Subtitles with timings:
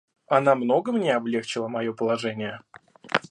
[0.25, 2.63] Она много мне облегчила мое положение.